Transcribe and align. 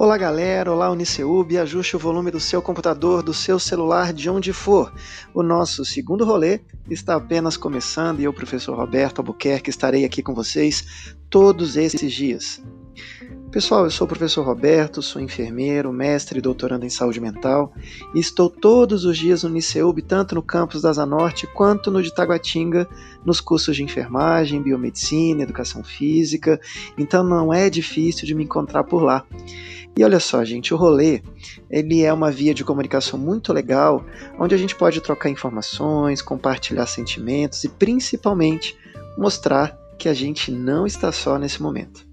Olá 0.00 0.16
galera, 0.16 0.70
olá 0.70 0.88
Uniceub, 0.92 1.58
ajuste 1.58 1.96
o 1.96 1.98
volume 1.98 2.30
do 2.30 2.38
seu 2.38 2.62
computador, 2.62 3.20
do 3.20 3.34
seu 3.34 3.58
celular, 3.58 4.12
de 4.12 4.30
onde 4.30 4.52
for. 4.52 4.94
O 5.34 5.42
nosso 5.42 5.84
segundo 5.84 6.24
rolê 6.24 6.60
está 6.88 7.16
apenas 7.16 7.56
começando 7.56 8.20
e 8.20 8.24
eu, 8.24 8.32
professor 8.32 8.76
Roberto 8.76 9.18
Albuquerque, 9.18 9.70
estarei 9.70 10.04
aqui 10.04 10.22
com 10.22 10.32
vocês 10.32 11.16
todos 11.28 11.76
esses 11.76 12.12
dias. 12.12 12.62
Pessoal, 13.58 13.82
eu 13.82 13.90
sou 13.90 14.04
o 14.04 14.08
professor 14.08 14.46
Roberto, 14.46 15.02
sou 15.02 15.20
enfermeiro, 15.20 15.92
mestre 15.92 16.38
e 16.38 16.40
doutorando 16.40 16.86
em 16.86 16.88
saúde 16.88 17.20
mental 17.20 17.72
e 18.14 18.20
estou 18.20 18.48
todos 18.48 19.04
os 19.04 19.18
dias 19.18 19.42
no 19.42 19.48
Uniceub, 19.48 20.00
tanto 20.02 20.36
no 20.36 20.42
campus 20.44 20.82
da 20.82 20.92
Zanorte 20.92 21.44
quanto 21.44 21.90
no 21.90 22.00
de 22.00 22.14
Taguatinga, 22.14 22.88
nos 23.24 23.40
cursos 23.40 23.74
de 23.74 23.82
enfermagem, 23.82 24.62
biomedicina, 24.62 25.42
educação 25.42 25.82
física, 25.82 26.60
então 26.96 27.24
não 27.24 27.52
é 27.52 27.68
difícil 27.68 28.28
de 28.28 28.32
me 28.32 28.44
encontrar 28.44 28.84
por 28.84 29.02
lá. 29.02 29.26
E 29.96 30.04
olha 30.04 30.20
só, 30.20 30.44
gente, 30.44 30.72
o 30.72 30.76
rolê, 30.76 31.20
ele 31.68 32.04
é 32.04 32.12
uma 32.12 32.30
via 32.30 32.54
de 32.54 32.62
comunicação 32.62 33.18
muito 33.18 33.52
legal, 33.52 34.06
onde 34.38 34.54
a 34.54 34.58
gente 34.58 34.76
pode 34.76 35.00
trocar 35.00 35.30
informações, 35.30 36.22
compartilhar 36.22 36.86
sentimentos 36.86 37.64
e 37.64 37.68
principalmente 37.68 38.76
mostrar 39.18 39.76
que 39.98 40.08
a 40.08 40.14
gente 40.14 40.52
não 40.52 40.86
está 40.86 41.10
só 41.10 41.36
nesse 41.40 41.60
momento. 41.60 42.06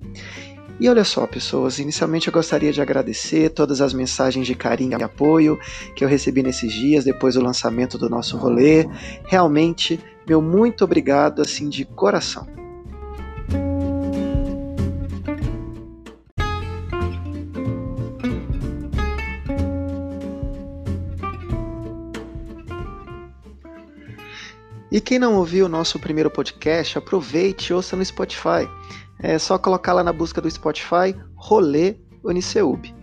E 0.79 0.89
olha 0.89 1.05
só, 1.05 1.25
pessoas, 1.25 1.79
inicialmente 1.79 2.27
eu 2.27 2.33
gostaria 2.33 2.71
de 2.71 2.81
agradecer 2.81 3.49
todas 3.49 3.79
as 3.79 3.93
mensagens 3.93 4.45
de 4.45 4.55
carinho 4.55 4.99
e 4.99 5.03
apoio 5.03 5.57
que 5.95 6.03
eu 6.03 6.07
recebi 6.07 6.43
nesses 6.43 6.71
dias 6.73 7.05
depois 7.05 7.35
do 7.35 7.41
lançamento 7.41 7.97
do 7.97 8.09
nosso 8.09 8.37
rolê. 8.37 8.85
Realmente, 9.25 9.99
meu 10.27 10.41
muito 10.41 10.83
obrigado 10.83 11.41
assim 11.41 11.69
de 11.69 11.85
coração. 11.85 12.45
E 24.91 25.01
quem 25.01 25.19
não 25.19 25.35
ouviu 25.35 25.65
o 25.65 25.69
nosso 25.69 25.99
primeiro 25.99 26.31
podcast, 26.31 26.97
aproveite 26.97 27.71
e 27.71 27.73
ouça 27.73 27.97
no 27.97 28.05
Spotify. 28.05 28.65
É 29.19 29.37
só 29.39 29.57
colocar 29.57 29.93
lá 29.93 30.03
na 30.03 30.13
busca 30.13 30.41
do 30.41 30.49
Spotify 30.49 31.15
Rolê 31.35 31.95
Uniceub. 32.23 32.93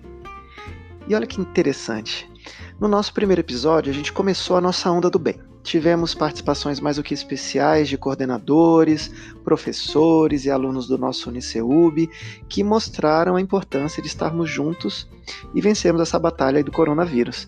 E 1.08 1.14
olha 1.14 1.26
que 1.26 1.40
interessante. 1.40 2.30
No 2.78 2.88
nosso 2.88 3.12
primeiro 3.14 3.40
episódio, 3.40 3.90
a 3.90 3.94
gente 3.94 4.12
começou 4.12 4.56
a 4.56 4.60
nossa 4.60 4.90
onda 4.90 5.08
do 5.08 5.18
bem. 5.18 5.40
Tivemos 5.62 6.14
participações 6.14 6.80
mais 6.80 6.96
do 6.96 7.02
que 7.02 7.14
especiais 7.14 7.88
de 7.88 7.96
coordenadores, 7.96 9.10
professores 9.44 10.44
e 10.44 10.50
alunos 10.50 10.88
do 10.88 10.98
nosso 10.98 11.30
Uniceub 11.30 12.10
que 12.48 12.64
mostraram 12.64 13.36
a 13.36 13.40
importância 13.40 14.02
de 14.02 14.08
estarmos 14.08 14.50
juntos 14.50 15.08
e 15.54 15.60
vencermos 15.60 16.02
essa 16.02 16.18
batalha 16.18 16.64
do 16.64 16.72
coronavírus. 16.72 17.46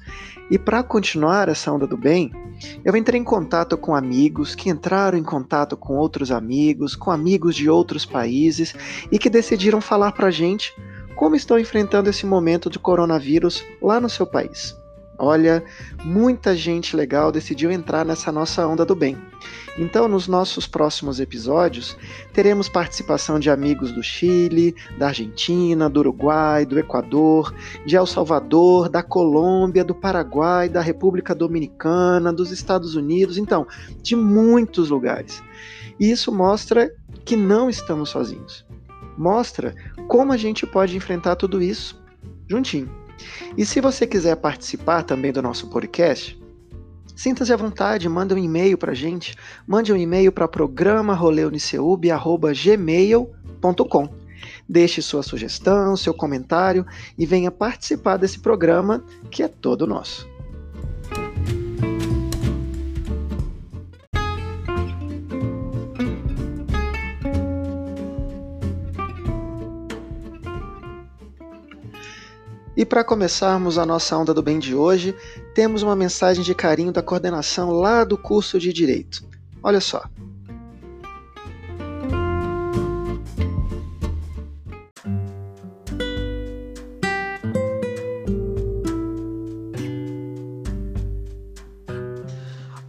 E 0.50 0.58
para 0.58 0.82
continuar 0.82 1.48
essa 1.48 1.72
onda 1.72 1.86
do 1.86 1.96
bem, 1.96 2.30
eu 2.84 2.94
entrei 2.94 3.20
em 3.20 3.24
contato 3.24 3.76
com 3.76 3.94
amigos 3.94 4.54
que 4.54 4.70
entraram 4.70 5.18
em 5.18 5.24
contato 5.24 5.76
com 5.76 5.96
outros 5.96 6.30
amigos, 6.30 6.94
com 6.94 7.10
amigos 7.10 7.56
de 7.56 7.68
outros 7.68 8.06
países 8.06 8.74
e 9.10 9.18
que 9.18 9.28
decidiram 9.28 9.80
falar 9.80 10.12
para 10.12 10.30
gente 10.30 10.72
como 11.16 11.34
estão 11.34 11.58
enfrentando 11.58 12.10
esse 12.10 12.26
momento 12.26 12.70
de 12.70 12.78
coronavírus 12.78 13.64
lá 13.82 14.00
no 14.00 14.08
seu 14.08 14.26
país. 14.26 14.76
Olha, 15.18 15.64
muita 16.04 16.56
gente 16.56 16.96
legal 16.96 17.30
decidiu 17.30 17.70
entrar 17.70 18.04
nessa 18.04 18.32
nossa 18.32 18.66
onda 18.66 18.84
do 18.84 18.96
bem. 18.96 19.16
Então, 19.78 20.06
nos 20.08 20.28
nossos 20.28 20.66
próximos 20.66 21.18
episódios, 21.20 21.96
teremos 22.32 22.68
participação 22.68 23.38
de 23.38 23.50
amigos 23.50 23.92
do 23.92 24.02
Chile, 24.02 24.74
da 24.98 25.08
Argentina, 25.08 25.88
do 25.90 26.00
Uruguai, 26.00 26.64
do 26.64 26.78
Equador, 26.78 27.54
de 27.84 27.96
El 27.96 28.06
Salvador, 28.06 28.88
da 28.88 29.02
Colômbia, 29.02 29.84
do 29.84 29.94
Paraguai, 29.94 30.68
da 30.68 30.80
República 30.80 31.34
Dominicana, 31.34 32.32
dos 32.32 32.50
Estados 32.50 32.94
Unidos, 32.94 33.36
então, 33.36 33.66
de 34.02 34.14
muitos 34.14 34.90
lugares. 34.90 35.42
E 35.98 36.10
isso 36.10 36.32
mostra 36.32 36.92
que 37.24 37.36
não 37.36 37.68
estamos 37.68 38.10
sozinhos. 38.10 38.64
Mostra 39.16 39.74
como 40.08 40.32
a 40.32 40.36
gente 40.36 40.66
pode 40.66 40.96
enfrentar 40.96 41.36
tudo 41.36 41.62
isso 41.62 42.00
juntinho. 42.48 43.03
E 43.56 43.64
se 43.64 43.80
você 43.80 44.06
quiser 44.06 44.36
participar 44.36 45.02
também 45.02 45.32
do 45.32 45.42
nosso 45.42 45.68
podcast, 45.68 46.40
sinta-se 47.14 47.52
à 47.52 47.56
vontade, 47.56 48.08
manda 48.08 48.34
um 48.34 48.38
e-mail 48.38 48.76
para 48.76 48.92
a 48.92 48.94
gente, 48.94 49.36
mande 49.66 49.92
um 49.92 49.96
e-mail 49.96 50.32
para 50.32 50.48
programa 50.48 51.14
Deixe 54.68 55.00
sua 55.00 55.22
sugestão, 55.22 55.96
seu 55.96 56.12
comentário 56.12 56.84
e 57.18 57.24
venha 57.24 57.50
participar 57.50 58.16
desse 58.16 58.38
programa 58.40 59.04
que 59.30 59.42
é 59.42 59.48
todo 59.48 59.86
nosso. 59.86 60.33
E 72.84 72.86
para 72.86 73.02
começarmos 73.02 73.78
a 73.78 73.86
nossa 73.86 74.14
onda 74.14 74.34
do 74.34 74.42
bem 74.42 74.58
de 74.58 74.74
hoje, 74.74 75.16
temos 75.54 75.82
uma 75.82 75.96
mensagem 75.96 76.44
de 76.44 76.54
carinho 76.54 76.92
da 76.92 77.02
coordenação 77.02 77.70
lá 77.70 78.04
do 78.04 78.18
curso 78.18 78.58
de 78.58 78.74
Direito. 78.74 79.24
Olha 79.62 79.80
só. 79.80 80.04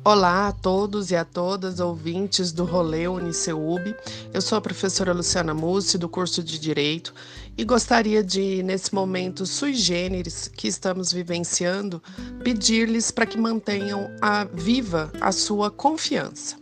Olá 0.08 0.50
a 0.50 0.52
todos 0.52 1.10
e 1.10 1.16
a 1.16 1.26
todas 1.26 1.80
ouvintes 1.80 2.52
do 2.52 2.64
Rolê 2.64 3.08
Uniceub. 3.08 3.96
Eu 4.32 4.40
sou 4.40 4.56
a 4.56 4.62
professora 4.62 5.12
Luciana 5.12 5.52
Mussi, 5.52 5.98
do 5.98 6.08
curso 6.08 6.44
de 6.44 6.60
Direito, 6.60 7.12
e 7.58 7.64
gostaria 7.64 8.24
de, 8.24 8.62
nesse 8.64 8.94
momento 8.94 9.46
sui 9.46 9.74
generis 9.74 10.48
que 10.48 10.68
estamos 10.68 11.12
vivenciando, 11.12 12.02
pedir-lhes 12.44 13.12
para 13.12 13.26
que 13.26 13.38
mantenham 13.38 14.10
a, 14.22 14.44
viva 14.44 15.12
a 15.22 15.32
sua 15.32 15.72
confiança. 15.72 16.58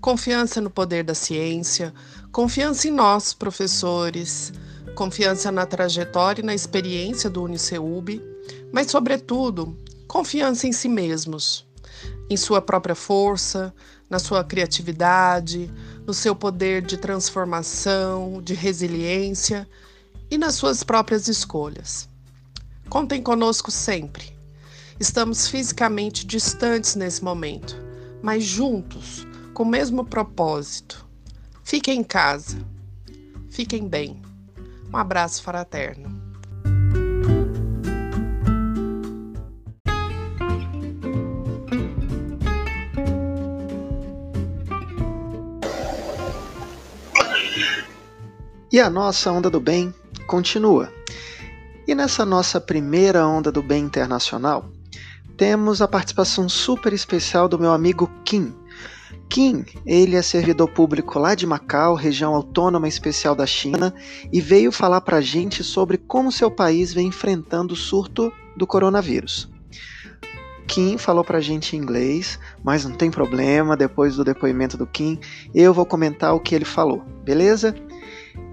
Confiança 0.00 0.60
no 0.60 0.70
poder 0.70 1.04
da 1.04 1.14
ciência, 1.14 1.92
confiança 2.32 2.88
em 2.88 2.90
nós, 2.90 3.34
professores, 3.34 4.52
confiança 4.94 5.52
na 5.52 5.66
trajetória 5.66 6.42
e 6.42 6.44
na 6.44 6.54
experiência 6.54 7.28
do 7.28 7.42
Uniceub, 7.42 8.20
mas, 8.72 8.90
sobretudo, 8.90 9.76
confiança 10.08 10.66
em 10.66 10.72
si 10.72 10.88
mesmos 10.88 11.66
em 12.28 12.36
sua 12.36 12.62
própria 12.62 12.94
força, 12.94 13.74
na 14.08 14.18
sua 14.18 14.42
criatividade, 14.42 15.70
no 16.06 16.14
seu 16.14 16.34
poder 16.34 16.82
de 16.82 16.96
transformação, 16.96 18.40
de 18.42 18.54
resiliência 18.54 19.68
e 20.32 20.38
nas 20.38 20.54
suas 20.54 20.82
próprias 20.82 21.28
escolhas. 21.28 22.08
Contem 22.88 23.22
conosco 23.22 23.70
sempre. 23.70 24.34
Estamos 24.98 25.46
fisicamente 25.46 26.26
distantes 26.26 26.96
nesse 26.96 27.22
momento, 27.22 27.76
mas 28.22 28.42
juntos, 28.42 29.26
com 29.52 29.62
o 29.62 29.66
mesmo 29.66 30.06
propósito. 30.06 31.06
Fiquem 31.62 32.00
em 32.00 32.02
casa. 32.02 32.56
Fiquem 33.50 33.86
bem. 33.86 34.22
Um 34.90 34.96
abraço 34.96 35.42
fraterno. 35.42 36.18
E 48.72 48.80
a 48.80 48.88
nossa 48.88 49.30
onda 49.30 49.50
do 49.50 49.60
bem 49.60 49.92
continua. 50.22 50.92
E 51.86 51.94
nessa 51.94 52.24
nossa 52.24 52.60
primeira 52.60 53.26
onda 53.26 53.50
do 53.50 53.62
bem 53.62 53.84
internacional, 53.84 54.70
temos 55.36 55.82
a 55.82 55.88
participação 55.88 56.48
super 56.48 56.92
especial 56.92 57.48
do 57.48 57.58
meu 57.58 57.72
amigo 57.72 58.10
Kim. 58.24 58.54
Kim, 59.28 59.64
ele 59.86 60.14
é 60.14 60.22
servidor 60.22 60.68
público 60.68 61.18
lá 61.18 61.34
de 61.34 61.46
Macau, 61.46 61.94
região 61.94 62.34
autônoma 62.34 62.86
especial 62.86 63.34
da 63.34 63.46
China, 63.46 63.94
e 64.32 64.40
veio 64.40 64.70
falar 64.70 65.00
para 65.00 65.16
a 65.16 65.22
gente 65.22 65.64
sobre 65.64 65.96
como 65.96 66.30
seu 66.30 66.50
país 66.50 66.92
vem 66.92 67.08
enfrentando 67.08 67.74
o 67.74 67.76
surto 67.76 68.32
do 68.56 68.66
coronavírus. 68.66 69.50
Kim 70.66 70.96
falou 70.96 71.24
para 71.24 71.38
a 71.38 71.40
gente 71.40 71.76
em 71.76 71.80
inglês, 71.80 72.38
mas 72.62 72.84
não 72.84 72.92
tem 72.92 73.10
problema, 73.10 73.76
depois 73.76 74.16
do 74.16 74.24
depoimento 74.24 74.76
do 74.76 74.86
Kim, 74.86 75.18
eu 75.54 75.74
vou 75.74 75.84
comentar 75.84 76.34
o 76.34 76.40
que 76.40 76.54
ele 76.54 76.64
falou, 76.64 77.02
beleza? 77.24 77.74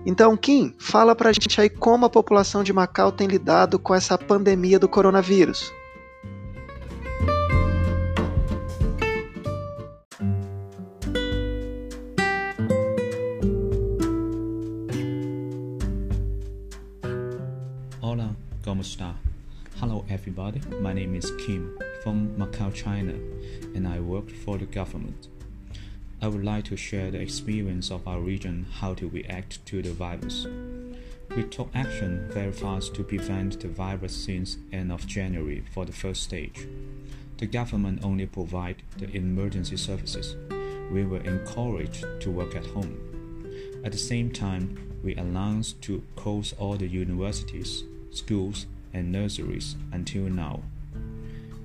Então, 0.06 0.36
Kim, 0.38 0.74
fala 0.80 1.16
pra 1.16 1.32
gente 1.32 1.60
aí 1.60 1.70
como 1.70 2.06
a 2.06 2.10
população 2.10 2.64
de 2.64 2.74
Macau 2.74 3.12
tem 3.12 3.28
lidado 3.28 3.78
com 3.78 3.94
essa 3.94 4.18
pandemia 4.18 4.80
do 4.80 4.88
coronavírus. 4.88 5.72
Olá, 18.02 18.36
está? 18.82 19.16
Hello 19.82 20.04
everybody, 20.10 20.62
my 20.82 20.94
name 20.94 21.18
is 21.18 21.32
Kim 21.46 21.72
from 22.04 22.30
Macau, 22.38 22.72
China, 22.74 23.14
and 23.76 23.88
I 23.88 24.00
work 24.00 24.30
for 24.44 24.58
the 24.58 24.66
government. 24.66 25.30
I 26.22 26.28
would 26.28 26.44
like 26.44 26.66
to 26.66 26.76
share 26.76 27.12
the 27.12 27.22
experience 27.22 27.90
of 27.90 28.06
our 28.06 28.20
region 28.20 28.66
how 28.70 28.94
to 28.96 29.08
react 29.08 29.66
to 29.68 29.82
the 29.82 29.94
virus. 29.94 30.46
We 31.34 31.44
took 31.44 31.70
action 31.74 32.28
very 32.32 32.52
fast 32.52 32.94
to 32.96 33.06
prevent 33.06 33.62
the 33.62 33.70
virus 33.70 34.26
since 34.26 34.58
end 34.74 34.92
of 34.92 35.08
January 35.08 35.64
for 35.74 35.86
the 35.86 35.94
first 35.94 36.24
stage. 36.24 36.68
The 37.38 37.46
government 37.46 38.04
only 38.04 38.26
provide 38.26 38.84
the 38.98 39.10
emergency 39.16 39.78
services. 39.78 40.36
We 40.92 41.06
were 41.06 41.22
encouraged 41.22 42.06
to 42.20 42.32
work 42.32 42.54
at 42.54 42.66
home. 42.66 43.00
At 43.86 43.94
the 43.94 43.98
same 43.98 44.30
time, 44.30 44.78
we 45.02 45.16
announced 45.16 45.82
to 45.84 46.04
close 46.18 46.54
all 46.60 46.76
the 46.76 46.88
universities, 46.88 47.86
schools, 48.12 48.66
and 48.94 49.10
nurseries 49.10 49.78
until 49.94 50.24
now. 50.24 50.64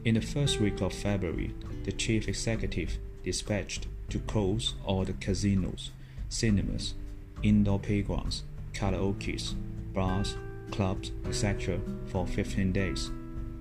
In 0.05 0.15
the 0.15 0.21
first 0.21 0.61
week 0.61 0.81
of 0.81 0.93
February, 0.93 1.53
the 1.83 1.93
chief 1.93 2.29
executive 2.29 2.99
dispatched 3.25 3.89
to 4.11 4.19
close 4.21 4.75
all 4.85 5.05
the 5.05 5.13
casinos, 5.15 5.91
cinemas, 6.29 6.95
indoor 7.43 7.79
playgrounds, 7.79 8.43
karaoke's, 8.73 9.55
bars, 9.93 10.37
clubs, 10.71 11.13
etc. 11.27 11.79
for 12.07 12.27
15 12.27 12.73
days 12.73 13.11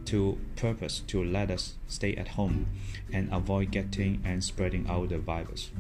to 0.06 0.38
purpose 0.56 1.00
to 1.08 1.24
let 1.24 1.50
us 1.50 1.76
stay 1.88 2.16
at 2.16 2.28
home 2.30 2.68
and 3.12 3.32
avoid 3.32 3.72
getting 3.72 4.22
and 4.26 4.44
spreading 4.44 4.88
out 4.90 5.10
the 5.10 5.18
virus. 5.18 5.72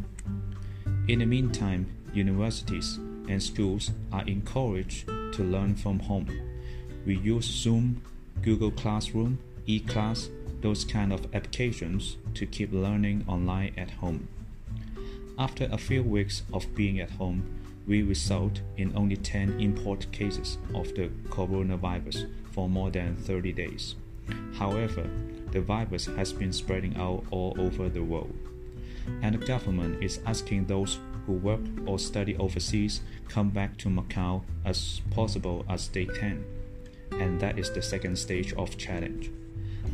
In 1.08 1.20
the 1.20 1.26
meantime, 1.26 1.88
universities 2.14 2.98
and 3.28 3.42
schools 3.42 3.92
are 4.12 4.26
encouraged 4.26 5.08
to 5.08 5.44
learn 5.44 5.76
from 5.76 6.00
home. 6.00 6.30
We 7.06 7.18
use 7.18 7.46
Zoom, 7.46 8.02
Google 8.42 8.72
Classroom, 8.72 9.40
eClass, 9.68 10.30
those 10.62 10.86
kind 10.86 11.12
of 11.12 11.26
applications 11.36 12.18
to 12.36 12.46
keep 12.46 12.72
learning 12.72 13.26
online 13.28 13.74
at 13.78 13.92
home. 13.92 14.28
After 15.38 15.68
a 15.72 15.78
few 15.80 16.04
weeks 16.04 16.44
of 16.54 16.76
being 16.76 17.00
at 17.00 17.10
home, 17.10 17.44
we 17.88 18.04
result 18.04 18.62
in 18.78 18.96
only 18.96 19.16
10 19.16 19.60
import 19.60 20.06
cases 20.12 20.60
of 20.76 20.94
the 20.94 21.10
coronavirus 21.30 22.30
for 22.52 22.70
more 22.70 22.92
than 22.92 23.16
30 23.16 23.52
days. 23.52 23.96
However, 24.54 25.10
the 25.52 25.62
virus 25.62 26.06
has 26.06 26.32
been 26.32 26.54
spreading 26.54 26.96
out 26.98 27.24
all 27.32 27.56
over 27.58 27.90
the 27.90 28.04
world, 28.04 28.36
and 29.24 29.34
the 29.34 29.46
government 29.46 30.04
is 30.04 30.20
asking 30.26 30.66
those 30.66 31.00
who 31.26 31.34
work 31.34 31.62
or 31.88 31.98
study 31.98 32.38
overseas 32.38 33.02
come 33.28 33.50
back 33.50 33.78
to 33.78 33.90
Macau 33.90 34.44
as 34.64 35.02
possible 35.10 35.66
as 35.68 35.88
they 35.88 36.06
can. 36.06 36.46
And 37.12 37.40
that 37.40 37.58
is 37.58 37.72
the 37.72 37.82
second 37.82 38.18
stage 38.18 38.54
of 38.54 38.78
challenge. 38.78 39.32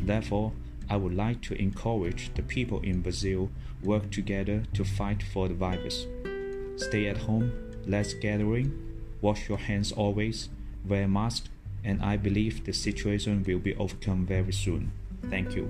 Therefore, 0.04 0.52
I 0.90 0.96
would 0.96 1.14
like 1.14 1.40
to 1.42 1.54
encourage 1.54 2.34
the 2.34 2.42
people 2.42 2.80
in 2.80 3.00
Brazil 3.00 3.48
work 3.84 4.10
together 4.10 4.64
to 4.74 4.84
fight 4.84 5.22
for 5.22 5.46
the 5.46 5.54
virus. 5.54 6.06
Stay 6.76 7.06
at 7.06 7.16
home, 7.16 7.52
less 7.86 8.12
gathering, 8.12 8.72
wash 9.20 9.48
your 9.48 9.58
hands 9.58 9.92
always, 9.92 10.48
wear 10.84 11.06
mask, 11.06 11.44
and 11.84 12.02
I 12.02 12.16
believe 12.16 12.64
the 12.64 12.72
situation 12.72 13.44
will 13.46 13.60
be 13.60 13.76
overcome 13.76 14.26
very 14.26 14.52
soon. 14.52 14.90
Thank 15.30 15.54
you. 15.54 15.68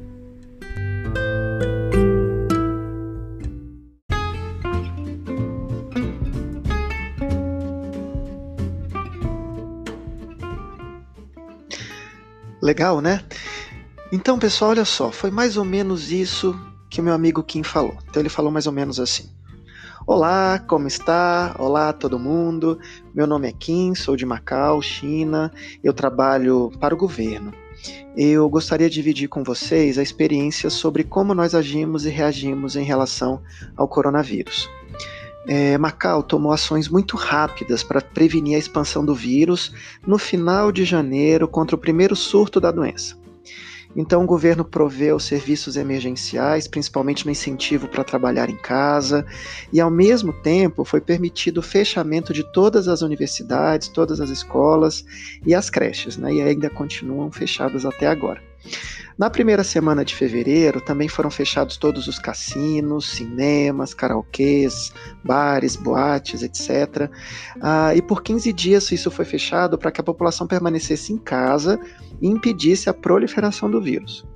Legal, 12.63 13.01
né? 13.03 13.21
Então, 14.13 14.41
pessoal, 14.41 14.73
olha 14.73 14.85
só, 14.85 15.13
foi 15.13 15.31
mais 15.31 15.57
ou 15.57 15.65
menos 15.65 16.11
isso 16.11 16.59
que 16.91 17.01
o 17.01 17.05
meu 17.05 17.15
amigo 17.15 17.45
Kim 17.45 17.63
falou. 17.63 17.97
Então, 18.09 18.21
ele 18.21 18.29
falou 18.29 18.51
mais 18.51 18.67
ou 18.67 18.73
menos 18.73 18.99
assim: 18.99 19.31
Olá, 20.05 20.59
como 20.67 20.89
está? 20.89 21.55
Olá, 21.57 21.93
todo 21.93 22.19
mundo. 22.19 22.81
Meu 23.15 23.25
nome 23.25 23.49
é 23.49 23.53
Kim, 23.53 23.95
sou 23.95 24.17
de 24.17 24.27
Macau, 24.27 24.83
China. 24.83 25.53
Eu 25.85 25.95
trabalho 25.95 26.73
para 26.81 26.93
o 26.93 26.99
governo. 26.99 27.53
Eu 28.17 28.49
gostaria 28.49 28.89
de 28.89 28.97
dividir 28.97 29.29
com 29.29 29.45
vocês 29.45 29.97
a 29.97 30.03
experiência 30.03 30.69
sobre 30.71 31.05
como 31.05 31.33
nós 31.33 31.55
agimos 31.55 32.05
e 32.05 32.11
reagimos 32.11 32.75
em 32.75 32.83
relação 32.83 33.41
ao 33.77 33.87
coronavírus. 33.87 34.69
É, 35.47 35.79
Macau 35.79 36.25
tomou 36.25 36.51
ações 36.51 36.89
muito 36.89 37.17
rápidas 37.17 37.85
para 37.85 38.01
prevenir 38.01 38.57
a 38.57 38.59
expansão 38.59 39.05
do 39.05 39.15
vírus 39.15 39.73
no 40.05 40.19
final 40.19 40.73
de 40.73 40.85
janeiro 40.85 41.47
contra 41.47 41.77
o 41.77 41.79
primeiro 41.79 42.17
surto 42.17 42.61
da 42.61 42.73
doença. 42.73 43.20
Então, 43.97 44.23
o 44.23 44.27
governo 44.27 44.65
proveu 44.65 45.19
serviços 45.19 45.77
emergenciais, 45.77 46.69
principalmente 46.69 47.25
no 47.25 47.33
incentivo 47.33 47.89
para 47.89 48.05
trabalhar 48.05 48.49
em 48.49 48.57
casa, 48.57 49.27
e 49.73 49.81
ao 49.81 49.91
mesmo 49.91 50.33
tempo 50.33 50.85
foi 50.85 51.01
permitido 51.01 51.59
o 51.59 51.63
fechamento 51.63 52.33
de 52.33 52.45
todas 52.45 52.87
as 52.89 53.03
universidades, 53.03 53.89
todas 53.89 54.21
as 54.21 54.31
escolas 54.31 55.05
e 55.45 55.55
as 55.55 55.69
creches, 55.69 56.17
né, 56.17 56.35
e 56.35 56.41
ainda 56.41 56.71
continuam 56.71 57.31
fechadas 57.33 57.85
até 57.85 58.07
agora. 58.07 58.50
Na 59.19 59.29
primeira 59.29 59.63
semana 59.63 60.03
de 60.05 60.15
fevereiro, 60.15 60.81
também 60.81 61.09
foram 61.09 61.31
fechados 61.31 61.77
todos 61.77 62.09
os 62.09 62.19
cassinos, 62.19 63.11
cinemas, 63.11 63.93
karaokês, 63.93 64.93
bares, 65.23 65.77
boates, 65.77 66.43
etc. 66.43 67.11
Ah, 67.61 67.95
e 67.95 68.01
por 68.01 68.23
15 68.23 68.51
dias 68.53 68.91
isso 68.93 69.11
foi 69.11 69.27
fechado 69.27 69.77
para 69.77 69.91
que 69.91 70.01
a 70.01 70.05
população 70.05 70.47
permanecesse 70.47 71.13
em 71.13 71.19
casa 71.19 71.79
e 72.21 72.29
impedisse 72.29 72.89
a 72.89 72.95
proliferação 72.95 73.71
do 73.71 73.81
vírus. 73.81 74.27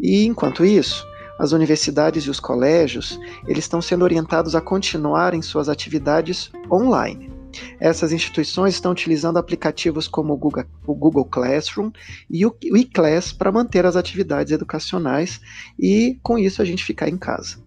E 0.00 0.26
enquanto 0.26 0.64
isso, 0.64 1.06
as 1.38 1.52
universidades 1.52 2.24
e 2.24 2.30
os 2.30 2.40
colégios 2.40 3.18
eles 3.46 3.64
estão 3.64 3.80
sendo 3.80 4.02
orientados 4.02 4.54
a 4.54 4.60
continuarem 4.60 5.40
suas 5.40 5.68
atividades 5.68 6.50
online. 6.70 7.29
Essas 7.78 8.12
instituições 8.12 8.74
estão 8.74 8.92
utilizando 8.92 9.38
aplicativos 9.38 10.06
como 10.06 10.32
o 10.32 10.94
Google, 10.94 11.24
Classroom 11.24 11.90
e 12.28 12.44
o 12.46 12.54
eClass 12.76 13.32
para 13.32 13.52
manter 13.52 13.84
as 13.86 13.96
atividades 13.96 14.52
educacionais 14.52 15.40
e, 15.78 16.18
com 16.22 16.38
isso, 16.38 16.62
a 16.62 16.64
gente 16.64 16.84
ficar 16.84 17.08
em 17.08 17.16
casa. 17.16 17.58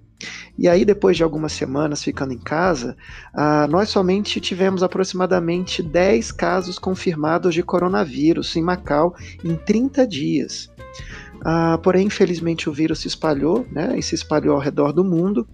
E 0.57 0.67
aí, 0.67 0.85
depois 0.85 1.17
de 1.17 1.23
algumas 1.23 1.51
semanas 1.51 2.03
ficando 2.03 2.33
em 2.33 2.39
casa, 2.39 2.95
uh, 3.33 3.69
nós 3.69 3.89
somente 3.89 4.39
tivemos 4.39 4.83
aproximadamente 4.83 5.81
10 5.81 6.31
casos 6.31 6.79
confirmados 6.79 7.53
de 7.53 7.63
coronavírus 7.63 8.55
em 8.55 8.61
Macau 8.61 9.15
em 9.43 9.55
30 9.55 10.07
dias. 10.07 10.71
Uh, 11.43 11.77
porém, 11.79 12.07
infelizmente, 12.07 12.69
o 12.69 12.73
vírus 12.73 12.99
se 12.99 13.07
espalhou, 13.07 13.67
né, 13.69 13.93
e 13.97 14.01
se 14.01 14.15
espalhou 14.15 14.55
ao 14.55 14.61
redor 14.61 14.93
do 14.93 15.03
mundo, 15.03 15.45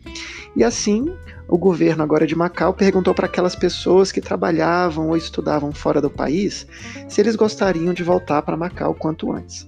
e 0.55 0.63
assim 0.63 1.11
o 1.47 1.57
governo 1.57 2.03
agora 2.03 2.27
de 2.27 2.35
Macau 2.35 2.73
perguntou 2.73 3.13
para 3.13 3.25
aquelas 3.25 3.55
pessoas 3.55 4.11
que 4.11 4.21
trabalhavam 4.21 5.09
ou 5.09 5.17
estudavam 5.17 5.71
fora 5.71 5.99
do 5.99 6.09
país 6.09 6.67
se 7.07 7.19
eles 7.19 7.35
gostariam 7.35 7.91
de 7.91 8.03
voltar 8.03 8.43
para 8.43 8.55
Macau 8.55 8.93
quanto 8.93 9.31
antes. 9.31 9.67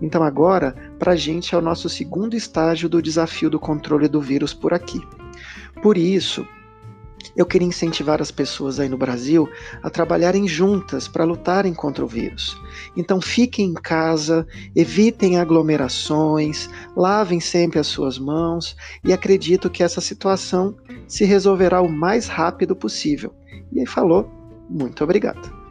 Então, 0.00 0.22
agora, 0.22 0.76
para 1.00 1.12
a 1.12 1.16
gente 1.16 1.52
é 1.52 1.58
o 1.58 1.62
nosso 1.62 1.88
segundo 1.88 2.36
estágio 2.36 2.88
do 2.88 3.02
desafio 3.02 3.50
do 3.50 3.58
controle 3.58 4.06
do 4.06 4.20
vírus 4.20 4.54
por 4.54 4.72
aqui. 4.72 5.02
Por 5.82 5.98
isso, 5.98 6.46
eu 7.34 7.46
queria 7.46 7.66
incentivar 7.66 8.20
as 8.20 8.30
pessoas 8.30 8.78
aí 8.78 8.88
no 8.88 8.96
Brasil 8.96 9.48
a 9.82 9.90
trabalharem 9.90 10.46
juntas 10.46 11.08
para 11.08 11.24
lutarem 11.24 11.74
contra 11.74 12.04
o 12.04 12.08
vírus. 12.08 12.56
Então 12.96 13.20
fiquem 13.20 13.70
em 13.70 13.74
casa, 13.74 14.46
evitem 14.74 15.38
aglomerações, 15.38 16.68
lavem 16.96 17.40
sempre 17.40 17.78
as 17.78 17.86
suas 17.86 18.18
mãos 18.18 18.76
e 19.04 19.12
acredito 19.12 19.70
que 19.70 19.82
essa 19.82 20.00
situação 20.00 20.76
se 21.08 21.24
resolverá 21.24 21.80
o 21.80 21.88
mais 21.88 22.28
rápido 22.28 22.76
possível. 22.76 23.34
E 23.72 23.80
aí 23.80 23.86
falou, 23.86 24.30
muito 24.68 25.02
obrigado. 25.02 25.65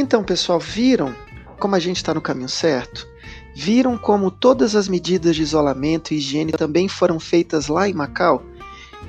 Então, 0.00 0.22
pessoal, 0.22 0.60
viram 0.60 1.12
como 1.58 1.74
a 1.74 1.80
gente 1.80 1.96
está 1.96 2.14
no 2.14 2.20
caminho 2.20 2.48
certo? 2.48 3.04
Viram 3.52 3.98
como 3.98 4.30
todas 4.30 4.76
as 4.76 4.86
medidas 4.86 5.34
de 5.34 5.42
isolamento 5.42 6.14
e 6.14 6.18
higiene 6.18 6.52
também 6.52 6.86
foram 6.86 7.18
feitas 7.18 7.66
lá 7.66 7.88
em 7.88 7.92
Macau? 7.92 8.40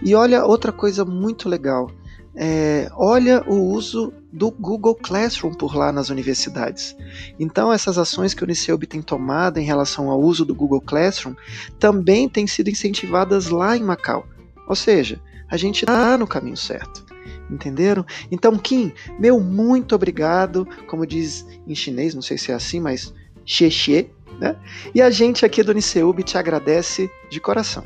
E 0.02 0.16
olha 0.16 0.44
outra 0.44 0.72
coisa 0.72 1.06
muito 1.06 1.48
legal. 1.48 1.92
É, 2.36 2.90
olha 2.96 3.44
o 3.48 3.72
uso 3.72 4.12
do 4.34 4.50
Google 4.50 4.96
Classroom 4.96 5.54
por 5.54 5.76
lá 5.76 5.92
nas 5.92 6.10
universidades. 6.10 6.96
Então, 7.40 7.72
essas 7.72 8.00
ações 8.00 8.34
que 8.34 8.42
o 8.42 8.46
Uniceub 8.46 8.88
tem 8.88 9.00
tomado 9.00 9.60
em 9.60 9.66
relação 9.66 10.10
ao 10.10 10.20
uso 10.20 10.44
do 10.44 10.56
Google 10.56 10.82
Classroom 10.82 11.36
também 11.78 12.28
têm 12.28 12.48
sido 12.48 12.68
incentivadas 12.68 13.50
lá 13.50 13.78
em 13.78 13.84
Macau. 13.84 14.26
Ou 14.68 14.76
seja, 14.76 15.22
a 15.48 15.56
gente 15.56 15.84
está 15.84 16.18
no 16.18 16.26
caminho 16.26 16.58
certo. 16.58 17.09
Entenderam? 17.50 18.06
Então, 18.32 18.58
Kim, 18.58 18.92
meu 19.20 19.40
muito 19.40 19.96
obrigado. 19.96 20.68
Como 20.88 21.06
diz 21.06 21.46
em 21.68 21.76
chinês, 21.76 22.14
não 22.14 22.22
sei 22.22 22.38
se 22.38 22.52
é 22.52 22.56
assim, 22.56 22.80
mas 22.80 23.14
xie 23.46 23.72
xie. 23.72 24.10
Né? 24.40 24.56
E 24.94 25.02
a 25.02 25.10
gente 25.10 25.46
aqui 25.46 25.62
do 25.64 25.72
Uniceub 25.72 26.24
te 26.24 26.38
agradece 26.38 27.10
de 27.30 27.40
coração. 27.40 27.84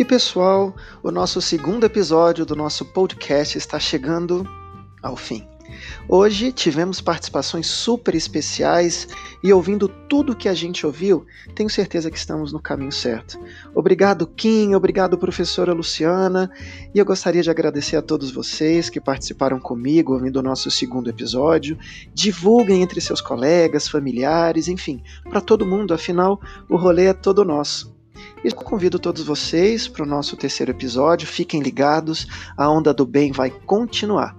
E 0.00 0.04
pessoal, 0.04 0.74
o 1.02 1.10
nosso 1.10 1.42
segundo 1.42 1.84
episódio 1.84 2.46
do 2.46 2.56
nosso 2.56 2.86
podcast 2.86 3.58
está 3.58 3.78
chegando 3.78 4.48
ao 5.02 5.14
fim. 5.14 5.46
Hoje 6.08 6.52
tivemos 6.52 7.00
participações 7.00 7.66
super 7.66 8.14
especiais 8.14 9.08
e 9.42 9.52
ouvindo 9.52 9.88
tudo 9.88 10.36
que 10.36 10.48
a 10.48 10.54
gente 10.54 10.84
ouviu, 10.84 11.24
tenho 11.54 11.70
certeza 11.70 12.10
que 12.10 12.18
estamos 12.18 12.52
no 12.52 12.60
caminho 12.60 12.92
certo. 12.92 13.38
Obrigado, 13.74 14.26
Kim, 14.26 14.74
obrigado, 14.74 15.16
professora 15.16 15.72
Luciana, 15.72 16.50
e 16.94 16.98
eu 16.98 17.04
gostaria 17.04 17.42
de 17.42 17.50
agradecer 17.50 17.96
a 17.96 18.02
todos 18.02 18.30
vocês 18.30 18.90
que 18.90 19.00
participaram 19.00 19.60
comigo 19.60 20.12
ouvindo 20.12 20.38
o 20.38 20.42
nosso 20.42 20.70
segundo 20.70 21.08
episódio. 21.08 21.78
Divulguem 22.12 22.82
entre 22.82 23.00
seus 23.00 23.20
colegas, 23.20 23.88
familiares, 23.88 24.68
enfim, 24.68 25.02
para 25.28 25.40
todo 25.40 25.66
mundo, 25.66 25.94
afinal, 25.94 26.40
o 26.68 26.76
rolê 26.76 27.06
é 27.06 27.12
todo 27.12 27.44
nosso. 27.44 27.98
E 28.42 28.50
convido 28.50 28.98
todos 28.98 29.22
vocês 29.22 29.86
para 29.86 30.02
o 30.02 30.06
nosso 30.06 30.36
terceiro 30.36 30.72
episódio. 30.72 31.26
Fiquem 31.26 31.60
ligados, 31.60 32.26
a 32.56 32.70
onda 32.70 32.92
do 32.92 33.04
bem 33.04 33.32
vai 33.32 33.50
continuar. 33.50 34.36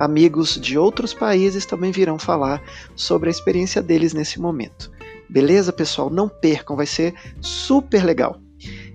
Amigos 0.00 0.58
de 0.58 0.78
outros 0.78 1.12
países 1.12 1.66
também 1.66 1.92
virão 1.92 2.18
falar 2.18 2.62
sobre 2.96 3.28
a 3.28 3.30
experiência 3.30 3.82
deles 3.82 4.14
nesse 4.14 4.40
momento. 4.40 4.90
Beleza, 5.28 5.74
pessoal? 5.74 6.08
Não 6.08 6.26
percam, 6.26 6.74
vai 6.74 6.86
ser 6.86 7.12
super 7.38 8.02
legal. 8.02 8.40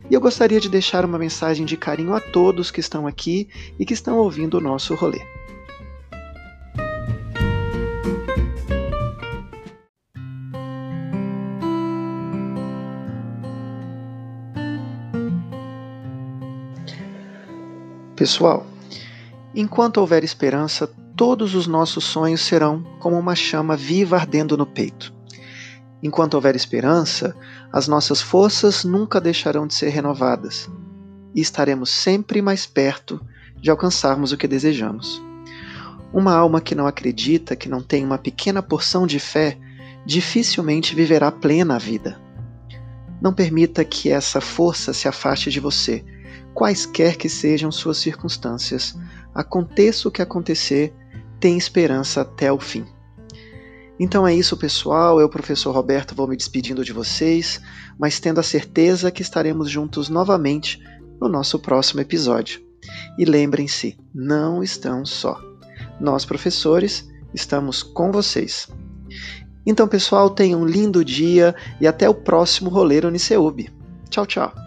E 0.10 0.16
eu 0.16 0.20
gostaria 0.20 0.60
de 0.60 0.68
deixar 0.68 1.06
uma 1.06 1.20
mensagem 1.20 1.64
de 1.64 1.78
carinho 1.78 2.16
a 2.16 2.20
todos 2.20 2.72
que 2.72 2.80
estão 2.80 3.06
aqui 3.06 3.48
e 3.78 3.86
que 3.86 3.94
estão 3.94 4.18
ouvindo 4.18 4.58
o 4.58 4.60
nosso 4.60 4.96
rolê. 4.96 5.22
Pessoal, 18.16 18.66
enquanto 19.56 19.98
houver 19.98 20.24
esperança, 20.24 20.86
todos 21.16 21.56
os 21.56 21.66
nossos 21.66 22.04
sonhos 22.04 22.42
serão 22.42 22.84
como 23.00 23.18
uma 23.18 23.36
chama 23.36 23.76
viva 23.78 24.18
ardendo 24.18 24.58
no 24.58 24.66
peito. 24.66 25.14
Enquanto 26.04 26.34
houver 26.34 26.56
esperança, 26.56 27.36
as 27.72 27.88
nossas 27.88 28.22
forças 28.22 28.84
nunca 28.84 29.22
deixarão 29.22 29.66
de 29.66 29.74
ser 29.74 29.90
renovadas 29.90 30.70
e 31.34 31.42
estaremos 31.42 31.90
sempre 31.90 32.42
mais 32.42 32.66
perto 32.66 33.20
de 33.60 33.72
alcançarmos 33.72 34.32
o 34.32 34.38
que 34.38 34.48
desejamos. 34.48 35.22
Uma 36.14 36.34
alma 36.34 36.62
que 36.62 36.76
não 36.76 36.86
acredita, 36.86 37.56
que 37.56 37.68
não 37.68 37.82
tem 37.82 38.06
uma 38.06 38.18
pequena 38.18 38.62
porção 38.62 39.08
de 39.08 39.20
fé, 39.20 39.58
dificilmente 40.06 40.94
viverá 40.96 41.32
plena 41.32 41.76
a 41.76 41.80
vida. 41.80 42.22
Não 43.22 43.34
permita 43.34 43.84
que 43.84 44.10
essa 44.10 44.40
força 44.40 44.94
se 44.94 45.08
afaste 45.08 45.50
de 45.50 45.60
você 45.60 46.06
quaisquer 46.56 47.18
que 47.18 47.28
sejam 47.28 47.70
suas 47.70 47.98
circunstâncias, 47.98 48.98
aconteça 49.34 50.08
o 50.08 50.12
que 50.12 50.22
acontecer, 50.22 50.94
tem 51.38 51.58
esperança 51.58 52.22
até 52.22 52.52
o 52.52 52.58
fim. 52.58 52.86
Então 54.00 54.26
é 54.26 54.34
isso, 54.34 54.58
pessoal. 54.58 55.20
Eu, 55.20 55.30
professor 55.30 55.74
Roberto, 55.74 56.16
vou 56.16 56.28
me 56.28 56.38
despedindo 56.38 56.84
de 56.84 56.94
vocês, 56.94 57.62
mas 58.00 58.20
tendo 58.20 58.40
a 58.40 58.44
certeza 58.44 59.12
que 59.12 59.22
estaremos 59.22 59.70
juntos 59.70 60.10
novamente 60.10 60.82
no 61.20 61.28
nosso 61.28 61.60
próximo 61.60 62.02
episódio. 62.02 62.62
E 63.18 63.26
lembrem-se, 63.26 63.98
não 64.14 64.64
estão 64.64 65.06
só. 65.06 65.40
Nós, 66.00 66.26
professores, 66.26 67.10
estamos 67.34 67.84
com 67.84 68.12
vocês. 68.12 68.68
Então, 69.66 69.88
pessoal, 69.88 70.30
tenham 70.30 70.62
um 70.62 70.66
lindo 70.66 71.04
dia 71.04 71.54
e 71.82 71.88
até 71.88 72.08
o 72.08 72.14
próximo 72.14 72.70
Roleiro 72.70 73.08
Uniceub. 73.08 73.70
Tchau, 74.10 74.26
tchau. 74.26 74.65